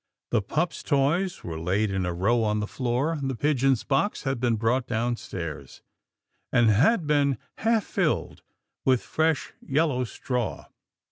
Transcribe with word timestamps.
The 0.31 0.41
pup's 0.41 0.81
toys 0.81 1.43
were 1.43 1.59
laid 1.59 1.91
in 1.91 2.07
a 2.07 2.11
row 2.15 2.43
on 2.43 2.59
the 2.59 2.65
floor, 2.65 3.11
and 3.13 3.29
the 3.29 3.35
pigeon's 3.35 3.83
box 3.83 4.23
had 4.23 4.39
been 4.39 4.55
brought 4.55 4.87
downstairs, 4.87 5.83
and 6.51 6.71
had 6.71 7.05
been 7.05 7.37
half 7.59 7.83
filled 7.83 8.41
with 8.83 9.03
fresh 9.03 9.53
yellow 9.61 10.03
straw. 10.05 10.65